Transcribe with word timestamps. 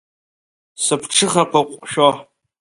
Сыԥҽыхақәа 0.83 1.59
ҟәшәо. 1.71 2.09